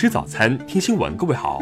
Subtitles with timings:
[0.00, 1.16] 吃早餐，听新闻。
[1.16, 1.58] 各位好，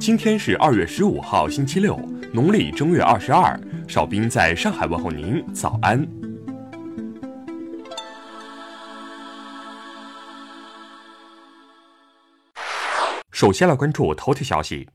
[0.00, 1.96] 今天是二月十五号，星期六，
[2.32, 3.56] 农历正月二十二。
[3.86, 6.04] 少兵在上海问候您，早安。
[13.30, 14.88] 首先来关注头条消息。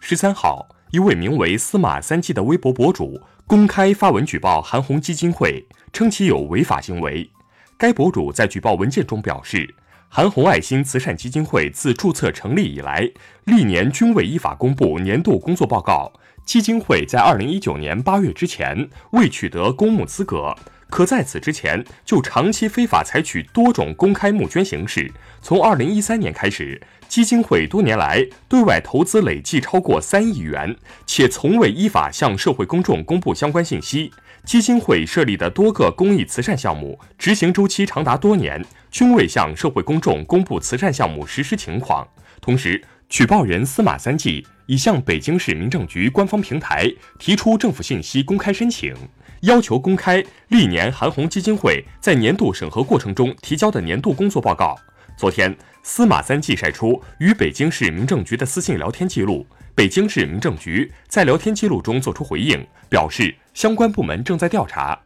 [0.00, 7.30] 十三号，一位名为司马三季的微博博主公开发文举报韩红基金会，称其有违法行为。
[7.76, 9.74] 该博主在举报文件中表示。
[10.12, 13.08] 韩红爱心慈善基金会自注册成立以来，
[13.44, 16.12] 历年均未依法公布年度工作报告。
[16.44, 20.52] 基金会在二零一九年八月之前未取得公募资格，
[20.90, 25.10] 可在此之前就长期非法采取多种公开募捐形式。
[25.40, 30.76] 从二零一三年开始，基金会多年来对外投资累计超过三亿元，
[31.06, 34.12] 且从未依法向社会公众公布相关信息。
[34.44, 38.64] 基金会设立的多个公益慈善项目，执行周期长达多年。
[38.90, 42.04] 均未向社会公众公布慈善项目实施情况。
[42.40, 48.92] 同时，举报人司马三季已向北京市民政局官方平台提出政府信息公开申请，
[49.40, 54.78] 要求公开历年韩红基金会在年度审核过程中提交的年度工作报告。
[55.16, 64.98] 昨天，司马三季晒出与北京市民政局的私信聊天记录，北京市民政局在聊天记录中作出回应，表示相关部门正在调查。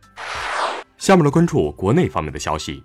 [0.98, 2.82] 下面来关注国内方面的消息。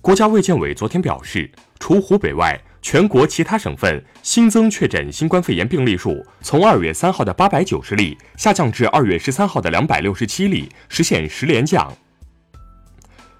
[0.00, 2.58] 国家卫健委昨天表示，除湖北外，
[2.90, 11.94] 全国其他省份新增确诊新冠肺炎病例数从二月三号的八百九十例下降至二月十三号的两百六十七例，实现十连降。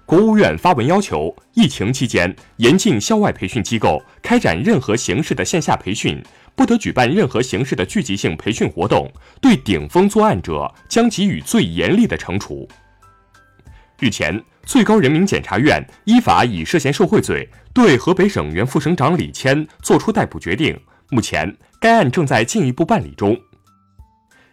[0.05, 12.69] 国务院发文要求，疫情期间严禁校外培训机构开展任何形式的线下培训，不得举办任何形式的聚集性培训活动，对顶风作案者将给予最严厉的惩处。
[13.97, 14.39] 日前。
[14.69, 20.79] 最高人民检察院依法以涉嫌受贿罪对河北省原副省长李谦作出逮捕决定。
[21.09, 23.35] 目前，该案正在进一步办理中。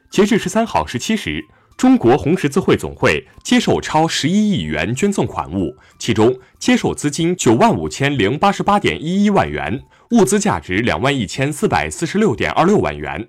[0.09, 1.45] 截至十三号十七时，
[1.77, 9.83] 中国红十字会总会接受超十一亿元捐赠款物，其中接受资金九万五千零八十八点一一万元，
[10.13, 13.29] 物资价值两万一千四百四十六点二六万元。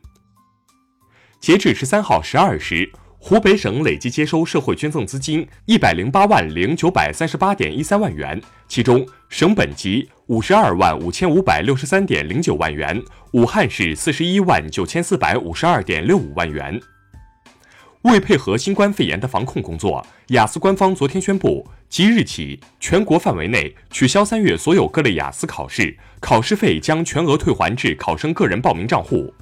[1.42, 2.90] 截至十三号十二时。
[3.20, 16.80] 湖北省累计接收社会捐赠资金一百零八万零九百三十八点一三万元，其中省本级五十二万五千五百六十三点零九万元，武汉市四十一万九千四百五十二点六五万元。
[18.04, 29.34] 为配合新冠肺炎的防控工作，雅思官方昨天宣布，即日起全国范围内取消三月所有各类雅思考试，考试费将全额退还至考生个人报名账户。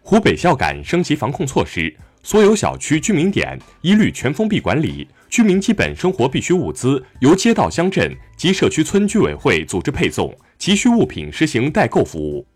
[0.00, 1.94] 湖北孝感升级防控措施。
[2.24, 12.46] 所有小区居民点一律全封闭管理，居民基本生活必需物资由街道乡镇及社区村居委会组织配送，急需物品实行代购服务。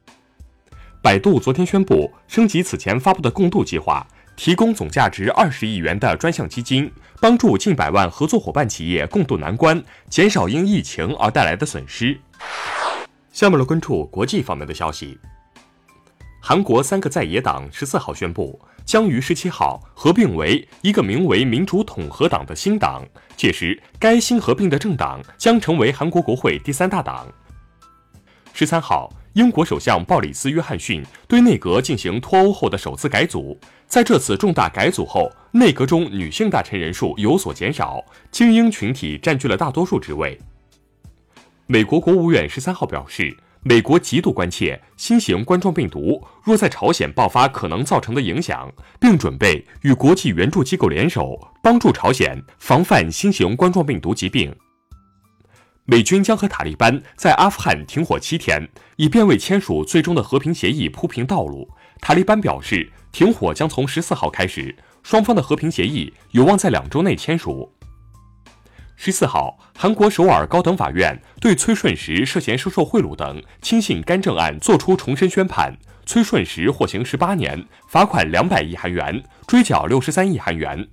[1.02, 4.04] 百度昨天宣布升级此前发布的共度计划，
[4.36, 6.90] 提供总价值二十亿元的专项基金，
[7.20, 12.18] 帮助近百万合作伙伴企业共度难关，减少因疫情而带来的损失。
[13.34, 15.18] 下面来关注国际方面的消息。
[16.48, 23.04] 韩国三个在野党十四号宣布，将于十七号合并为一个名为民主统合党的新党，
[23.36, 27.30] 届时该新合并的政党将成为韩国国会第三大党。
[28.54, 40.40] 十三号，英国首相鲍里斯·约翰逊对内阁进行脱欧后的首次改组，在这次重大改组后，内阁中女性大臣人数有所减少，精英群体占据了大多数职位。
[41.66, 43.36] 美国国务院十三号表示。
[43.68, 54.56] 美国极度关切新型冠状病毒若在朝鲜爆发可能造成的影响，并准备与国际援助机构联手，帮助朝鲜防范新型冠状病毒疾病。
[55.84, 61.68] 美军将和塔利班在阿富汗停火七天，以便为签署最终的和平协议铺平道路。
[62.00, 67.70] 塔利班表示，停火将从十四号开始，双方的和平协议有望在两周内签署。
[69.00, 75.72] 十四号，韩国首尔高等法院对崔顺实涉嫌收受贿赂等轻信干政案作出重申宣判，
[76.04, 80.88] 崔顺实获刑十八年，罚款两百亿韩元，追缴六十三亿韩元。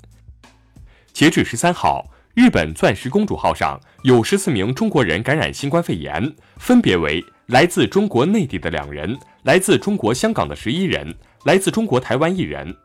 [1.14, 2.06] 截至十三号，
[2.36, 11.16] 日本钻石公主号上有十四名中国人感染新冠肺炎，分别为来自中国内地的两人，来自中国香港的十一人，
[11.46, 12.78] 来自中国台湾一人。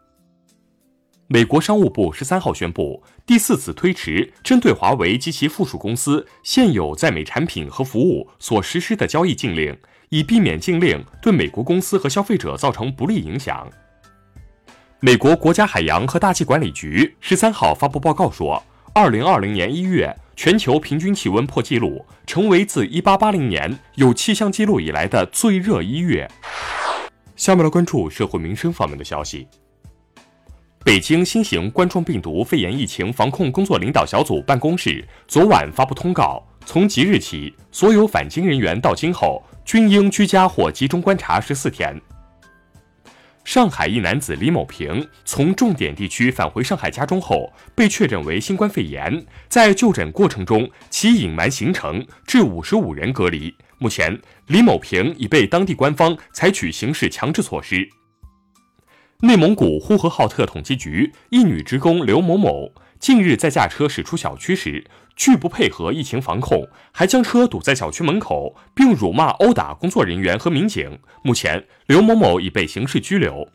[1.33, 9.79] 美国商务部十三号宣布，第四次推迟针对华为及其附属公司现有在美产品和服务所实施的交易禁令，
[10.09, 13.71] 以避免禁令对美国公司和消费者造成不利影响。
[14.99, 18.61] 美国国家海洋和大气管理局十三号发布报告说，
[18.93, 26.29] 二零二零年一月，全球平均气温破纪录，成为自一八八零年有气象记录以来的最热一月。
[27.37, 29.47] 下面来关注社会民生方面的消息。
[30.91, 41.97] 北京新型冠状病毒肺炎疫情防控工作领导小组办公室昨晚发布通告，从即日起，所有返京人员到京后均应居家或集中观察十四天。
[43.45, 53.55] 上海一男子李某平从重点地区返回上海家中后，被确诊为新冠肺炎，在就诊过程中其隐瞒行程，致五十五人隔离。
[53.79, 57.89] 目前，李某平已被当地官方采取刑事强制措施。
[59.23, 64.83] 内蒙古呼和浩特统计局一女职工刘某某近日在驾车驶出小区时，
[65.15, 70.99] 拒不配合疫情防控，还将车堵在小区门口，并辱骂、殴打工作人员和民警。
[71.23, 73.47] 目前，刘某某已被刑事拘留。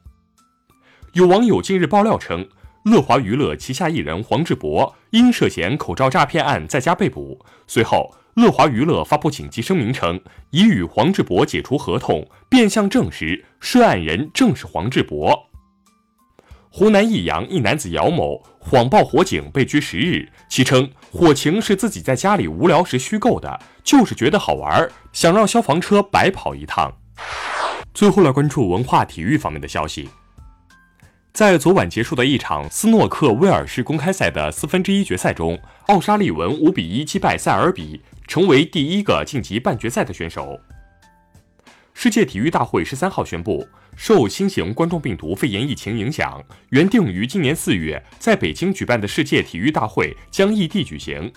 [1.14, 2.48] 有网友近日爆料称，
[2.84, 7.44] 乐华娱乐旗下艺人黄志博因涉嫌口罩诈骗案在家被捕。
[7.66, 10.22] 随后，乐华娱乐发布紧急声明称，
[10.52, 15.50] 已与黄志博解除合同，变相证实涉案人正是黄志博。
[16.78, 26.94] 湖南益阳一男子姚某谎报火警被拘十日，其称火情是自己在家里无聊时虚构的，就是觉得好玩，想让消防车白跑一趟。
[27.94, 30.10] 最后来关注文化体育方面的消息，
[31.32, 35.58] 在昨晚结束的一场斯诺克威尔士公开赛的四分之一决赛中，
[35.88, 40.60] 奥沙利文五比一击败塞尔比，成为第一个晋级半决赛的选手。
[41.98, 43.66] 世界体育大会十三号宣布，
[43.96, 51.32] 受新型冠状病毒肺炎疫情影响，原定于今年四月在北京举办的世界体育大会将异地举行。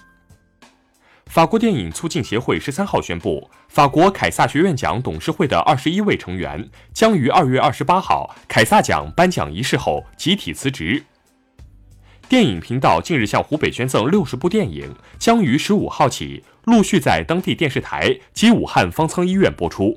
[1.27, 11.05] 法国电影促进协会十三号宣布，法国凯撒学院奖董事会的二十一位成员将于二月二十八号凯撒奖颁奖仪式后集体辞职。
[12.29, 19.97] 电影频道近日向湖北捐赠六十部电影，将于十五号起陆续在当地电视台及武汉方舱医院播出。